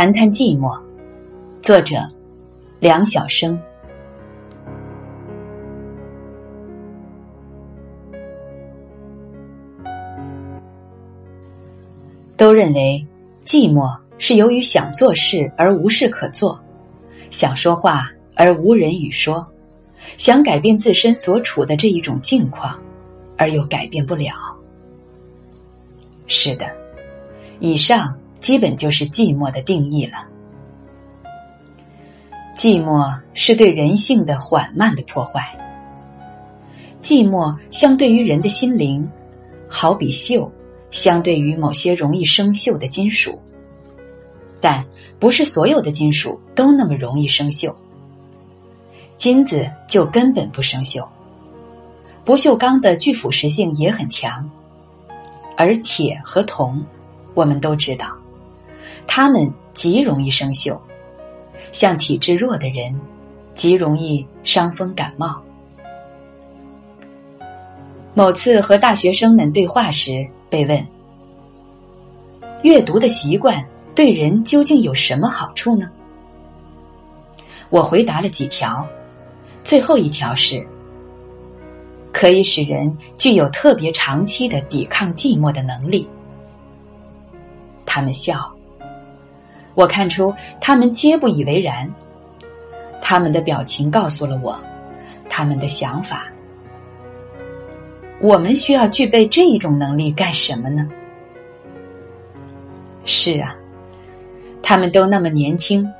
[0.00, 0.80] 谈谈寂寞，
[1.60, 1.96] 作者
[2.78, 3.60] 梁晓声。
[12.34, 13.06] 都认为
[13.44, 16.58] 寂寞是由于想做事而无事可做，
[17.30, 19.46] 想说话而无人与说，
[20.16, 22.74] 想改变自身所处的这一种境况，
[23.36, 24.32] 而又改变不了。
[26.26, 26.64] 是的，
[27.58, 28.16] 以上。
[28.40, 30.26] 基本就是寂寞的定义了。
[32.56, 35.56] 寂寞是对人性的缓慢的破坏。
[37.00, 39.08] 寂寞相对于人的心灵，
[39.68, 40.48] 好比锈，
[40.90, 43.38] 相对于某些容易生锈的金属。
[44.60, 44.84] 但
[45.18, 47.74] 不是所有的金属都那么容易生锈。
[49.16, 51.06] 金子就根本不生锈。
[52.22, 54.48] 不锈钢的具腐蚀性也很强，
[55.56, 56.84] 而铁和铜，
[57.32, 58.14] 我们都知道。
[59.12, 60.78] 他们极容易生锈，
[61.72, 62.94] 像体质弱的人，
[63.56, 65.42] 极容易伤风感冒。
[68.14, 70.86] 某次和大学生们对话时，被问
[72.62, 73.66] ：“阅读的习惯
[73.96, 75.90] 对人究竟有什么好处呢？”
[77.68, 78.86] 我回答了几条，
[79.64, 80.64] 最后一条是：
[82.12, 86.08] 可以使人具有特别长期的抵抗寂寞的能力。
[87.84, 88.48] 他们笑。
[89.80, 91.90] 我看出他们皆不以为然，
[93.00, 94.60] 他们的表情告诉了我
[95.30, 96.30] 他们的想法。
[98.20, 100.86] 我们需要具备这一种能力干什么呢？
[103.06, 103.56] 是啊，
[104.62, 105.90] 他们都那么年轻，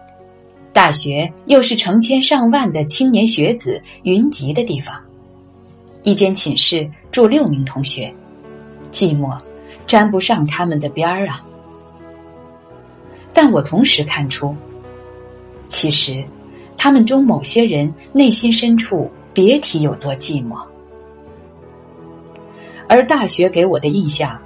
[0.74, 4.94] 大学又是成千上万的青年学子云集的地方，
[6.02, 8.12] 一间寝室住六名同学，
[8.92, 9.34] 寂寞
[9.86, 11.42] 沾不上他们的边儿啊。
[13.42, 14.54] 但我同时看出，
[15.66, 16.22] 其实
[16.76, 20.62] 他们中某些人内心深处别提有多寂寞，
[22.86, 24.38] 而大学给我的印象，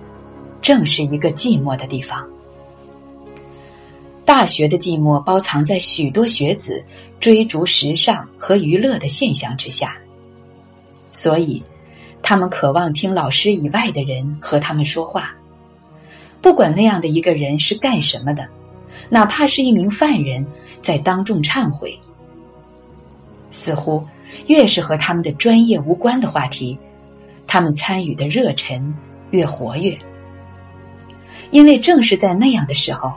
[0.62, 2.24] 正是一个寂寞的地方。
[4.24, 6.80] 大学的寂寞包藏在许多学子
[7.18, 9.96] 追逐时尚和娱乐的现象之下，
[11.10, 11.60] 所以
[12.22, 15.34] 他们渴望听老师以外的人和他们说话，
[16.40, 18.48] 不管那样的一个人是干什么的。
[19.08, 20.44] 哪怕是一名犯人，
[20.80, 21.98] 在当众忏悔，
[23.50, 24.02] 似乎
[24.46, 26.78] 越是和他们的专业无关的话题，
[27.46, 28.94] 他们参与的热忱
[29.30, 29.96] 越活跃。
[31.50, 33.12] 因为正是在那样的时候，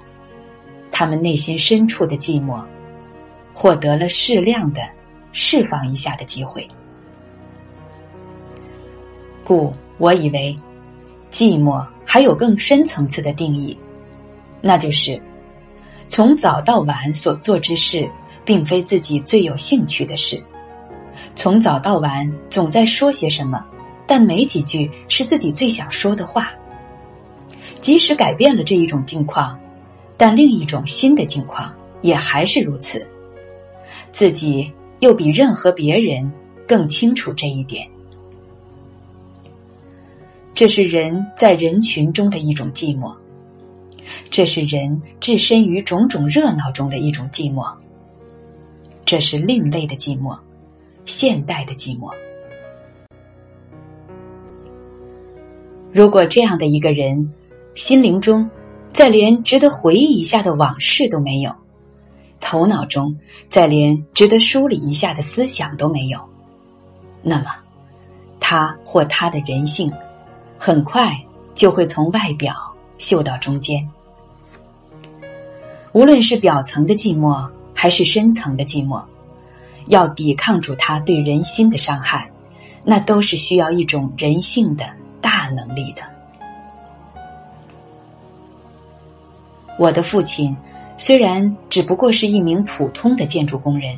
[0.91, 2.61] 他们内心深处的寂寞，
[3.53, 4.81] 获得了适量的
[5.31, 6.67] 释放一下的机会。
[9.43, 10.55] 故我以为，
[11.31, 13.75] 寂寞还有更深层次的定义，
[14.61, 15.19] 那就是。
[16.09, 18.09] 从早到晚所做之事，
[18.43, 20.37] 并非自己最有兴趣的事；
[21.35, 23.63] 从早到晚总在说些什么，
[24.07, 26.51] 但没几句是自己最想说的话。
[27.81, 29.57] 即使改变了这一种境况，
[30.17, 33.05] 但另一种新的境况也还是如此。
[34.11, 36.31] 自己又比任何别人
[36.67, 37.87] 更清楚这一点。
[40.55, 43.15] 这是人在人群中的一种寂寞。
[44.29, 47.67] 这是人置身于种种热闹中的一种寂寞。
[49.05, 50.37] 这是另类的寂寞，
[51.05, 52.11] 现代的寂寞。
[55.93, 57.33] 如果这样的一个人，
[57.73, 58.47] 心灵中
[58.91, 61.51] 再连值得回忆一下的往事都没有，
[62.41, 63.17] 头脑中
[63.47, 66.19] 再连值得梳理一下的思想都没有，
[67.21, 67.45] 那么，
[68.39, 69.91] 他或他的人性，
[70.59, 71.11] 很快
[71.55, 72.53] 就会从外表
[72.97, 73.87] 嗅到中间。
[75.93, 79.01] 无论是表层的寂寞，还是深层的寂寞，
[79.87, 82.29] 要抵抗住它对人心的伤害，
[82.83, 84.85] 那都是需要一种人性的
[85.21, 86.01] 大能力的。
[89.79, 90.55] 我的父亲
[90.97, 93.97] 虽然只不过是一名普通的建筑工人，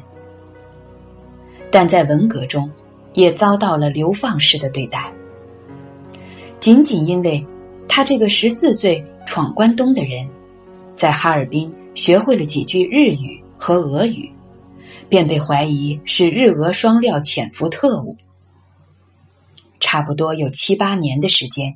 [1.72, 2.70] 但在文革中
[3.14, 5.12] 也遭到了流放式的对待。
[6.60, 7.46] 仅仅因为
[7.88, 10.28] 他这个十四岁闯关东的人，
[10.96, 11.74] 在哈尔滨。
[12.00, 14.32] 学会了几句日语和俄语，
[15.10, 18.16] 便被怀疑是日俄双料潜伏特务。
[19.82, 21.76] 差不多有七八年的时间，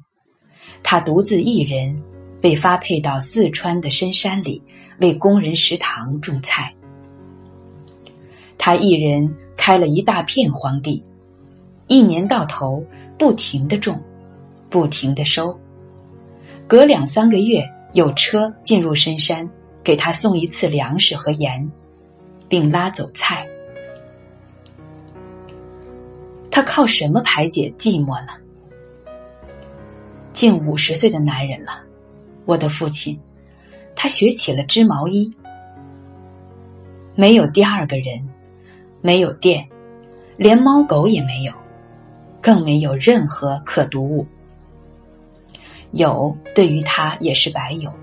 [0.81, 2.01] 他独自一人
[2.39, 4.63] 被发配到四川的深山里
[5.01, 6.73] 为工人食堂种菜。
[8.57, 11.03] 他一人开了一大片荒地，
[11.87, 12.81] 一年到头
[13.19, 14.01] 不停的种，
[14.69, 15.59] 不停的收，
[16.65, 17.61] 隔两三个月
[17.91, 19.45] 有车进入深山。
[19.83, 21.69] 给他送一次粮食和盐，
[22.47, 23.47] 并拉走菜。
[26.49, 28.33] 他靠什么排解寂寞呢？
[30.31, 31.83] 近五十岁的男人了，
[32.45, 33.19] 我的父亲，
[33.95, 35.31] 他学起了织毛衣。
[37.15, 38.27] 没有第二个人，
[39.01, 39.67] 没有电，
[40.37, 41.53] 连猫狗也没有，
[42.41, 44.25] 更没有任何可读物。
[45.91, 47.93] 有对于他也是白有，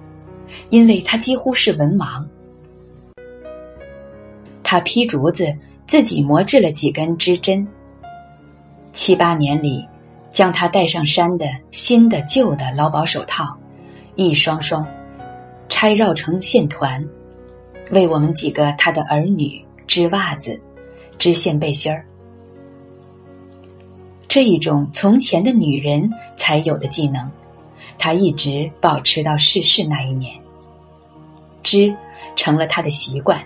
[0.69, 2.25] 因为他几乎是文盲。
[4.63, 5.53] 他劈竹子，
[5.87, 7.67] 自己磨制了几根织针。
[8.93, 9.87] 七八年里，
[10.33, 13.57] 将他带上山的新的旧的劳保手套，
[14.15, 14.87] 一双双
[15.69, 17.05] 拆绕成线团，
[17.91, 20.61] 为我们几个他的儿女织袜子、
[21.19, 22.05] 织线背心儿。
[24.29, 27.29] 这一种从前的女人才有的技能，
[27.99, 30.40] 他一直保持到逝世那一年。
[31.71, 31.95] 织
[32.35, 33.41] 成了他的习惯。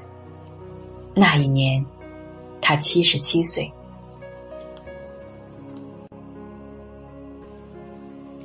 [1.15, 1.85] 那一年，
[2.59, 3.71] 他七十七岁。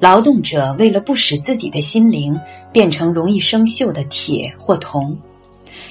[0.01, 2.37] 劳动者为了不使自己的心灵
[2.73, 5.17] 变成容易生锈的铁或铜，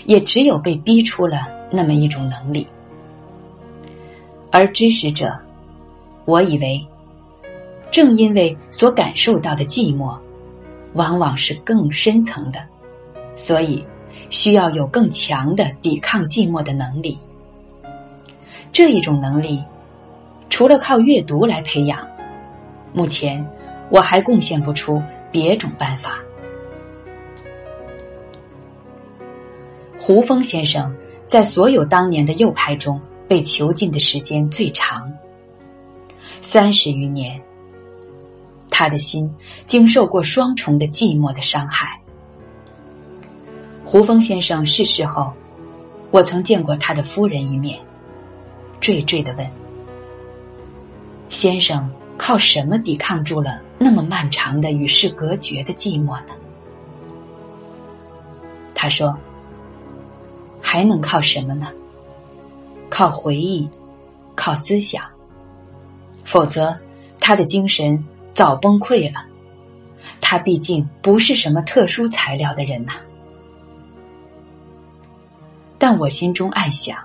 [0.04, 2.66] 也只有被逼出了那么一种能力。
[4.50, 5.34] 而知识者，
[6.26, 6.86] 我以为，
[7.90, 10.14] 正因为所感受到的寂寞，
[10.92, 12.62] 往往是更深层的，
[13.38, 13.82] 所以
[14.28, 17.16] 需要有更强的抵抗寂寞的能力。
[18.70, 19.64] 这一种能力，
[20.50, 22.06] 除了靠阅读来培养，
[22.92, 23.42] 目前。
[23.90, 25.02] 我还贡献不出
[25.32, 26.18] 别种办法。
[29.98, 30.94] 胡风先生
[31.26, 35.10] 在所有当年的右派中被囚禁的时间最长，
[36.42, 37.40] 三十余年。
[38.68, 39.34] 他的心
[39.66, 41.97] 经受过双重的寂寞的伤害。
[43.90, 45.32] 胡风先生逝世后，
[46.10, 47.80] 我曾见过他的夫人一面，
[48.82, 49.50] 惴惴的问
[51.30, 56.34] ：“先生靠什么抵抗住了？”那么漫长的与世隔绝的寂寞呢？
[58.74, 59.16] 他说
[60.60, 61.72] ：“还能靠什么呢？
[62.90, 63.66] 靠回忆，
[64.34, 65.02] 靠思想。
[66.24, 66.78] 否则，
[67.18, 68.04] 他的精神
[68.34, 69.24] 早崩溃了。
[70.20, 72.92] 他毕竟不是什么特殊材料的人呐。”
[75.78, 76.98] 但我心中暗想，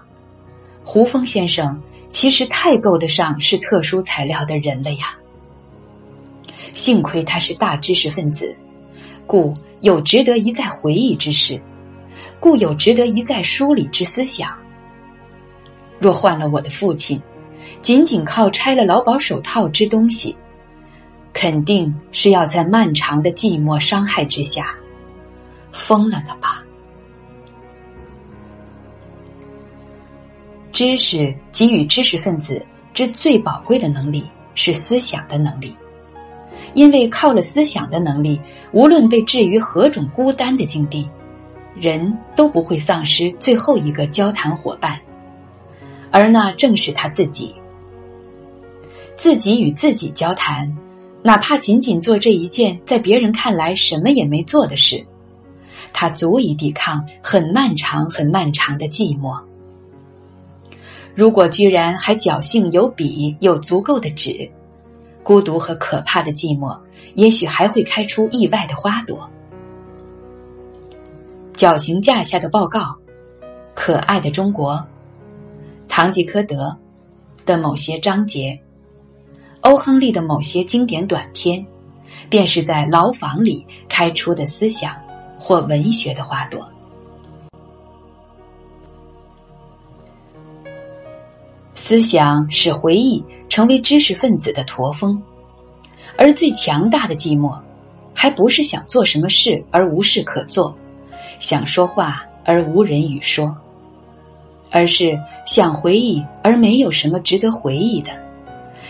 [0.83, 1.79] 胡风先生
[2.09, 5.15] 其实太够得上是特殊材料的人了呀。
[6.73, 8.55] 幸亏他是大知识分子，
[9.27, 11.61] 故有值得一再回忆之事，
[12.39, 14.51] 故有值得一再梳理之思想。
[15.99, 17.21] 若换了我的父亲，
[17.83, 20.35] 仅仅靠拆了劳保手套之东西，
[21.31, 24.75] 肯定是要在漫长的寂寞伤害之下
[25.71, 26.63] 疯了的吧？
[30.73, 32.61] 知识给予知识分子
[32.93, 35.73] 之最宝贵的能力是思想的能力。
[36.73, 38.39] 因为靠了思想的能力，
[38.71, 41.07] 无论被置于何种孤单的境地，
[41.75, 44.99] 人都不会丧失最后一个交谈伙伴，
[46.09, 47.53] 而那正是他自己。
[49.15, 50.75] 自己与自己交谈，
[51.21, 55.05] 哪怕仅仅做这一件在别人看来什么也没做的事，
[55.93, 59.39] 他足以抵抗很漫长、很漫长的寂寞。
[61.15, 64.49] 如果居然还侥幸有笔，有足够的纸。
[65.21, 66.77] 孤独和可怕的寂寞，
[67.13, 69.29] 也许还会开出意外的花朵。
[71.53, 72.93] 绞刑架下的报告，
[73.73, 74.85] 可爱的中国，
[75.87, 76.75] 堂吉诃德
[77.45, 78.59] 的某些章节，
[79.61, 81.65] 欧亨利的某些经典短篇，
[82.29, 84.93] 便是在牢房里开出的思想
[85.39, 86.67] 或文学的花朵。
[91.75, 95.21] 思想使回忆成为知识分子的驼峰，
[96.15, 97.57] 而最强大的寂寞，
[98.13, 100.75] 还不是想做什么事而无事可做，
[101.39, 103.55] 想说话而无人语说，
[104.69, 108.11] 而是想回忆而没有什么值得回忆的，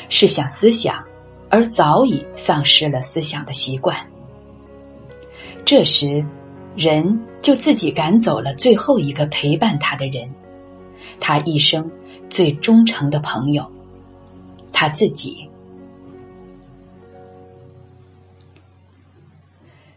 [0.09, 1.01] 是想思想
[1.49, 3.95] 而早已丧失了思想的习惯。
[5.63, 6.21] 这时，
[6.75, 10.29] 人就自己赶走了最后一个陪伴他的人，
[11.21, 11.89] 他一生。
[12.33, 13.71] 最忠诚的朋友，
[14.71, 15.47] 他自己。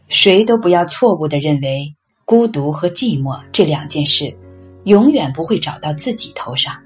[0.09, 4.37] 谁都不要错误的认为孤独和寂寞这两件事，
[4.85, 6.79] 永远不会找到自己头上。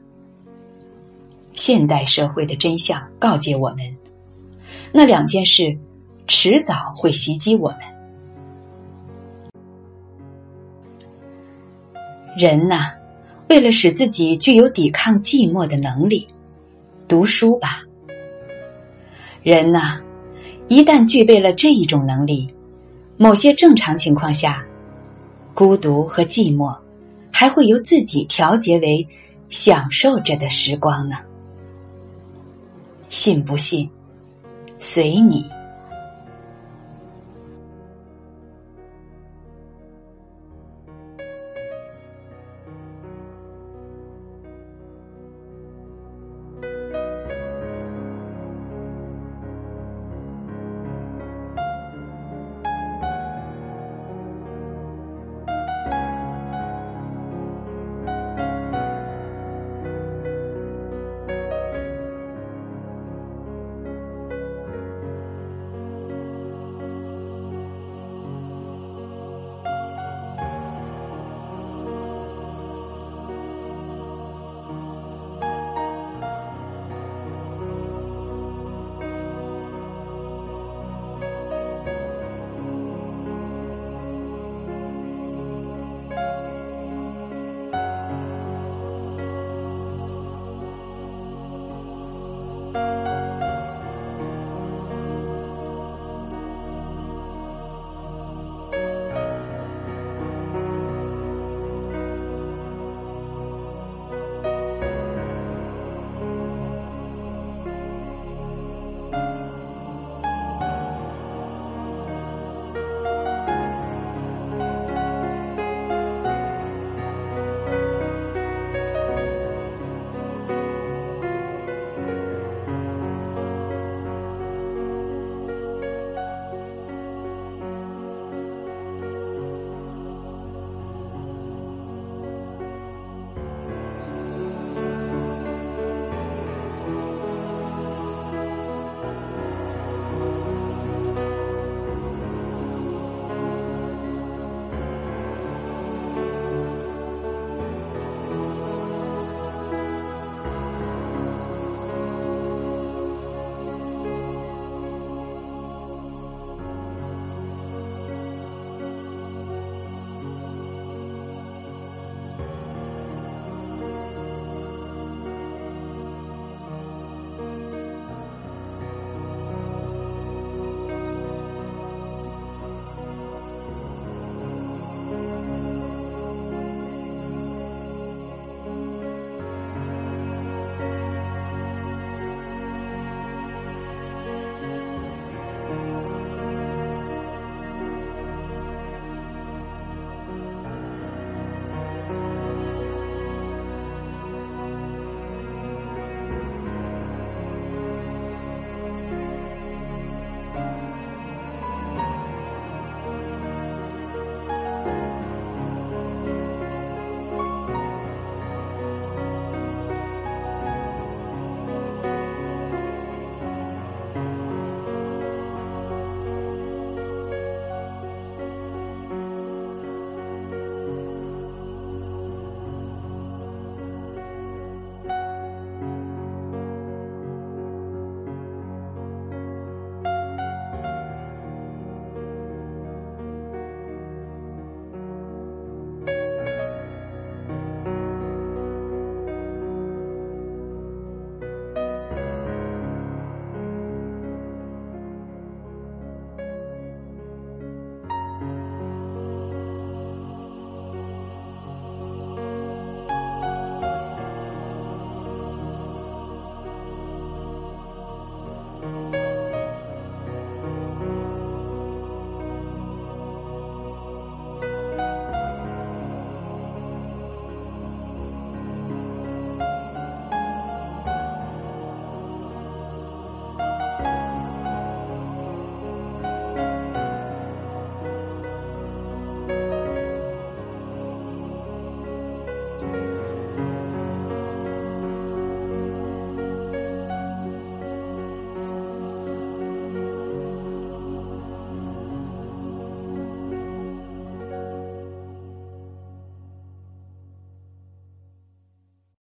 [1.53, 3.79] 现代社会的真相告诫我们，
[4.93, 5.77] 那两件事
[6.29, 7.81] 迟早会袭击我们。
[12.39, 12.93] 人呐，
[13.51, 16.25] 为了使自己具有抵抗寂寞的能力，
[17.09, 17.83] 读书吧。
[19.43, 20.01] 人呐，
[20.69, 22.49] 一旦具备了这一种能力，
[23.17, 24.65] 某些正常情况下，
[25.53, 26.73] 孤独和寂寞
[27.33, 29.05] 还会由自己调节为
[29.49, 31.17] 享受着的时光呢。
[33.09, 33.91] 信不信，
[34.79, 35.45] 随你。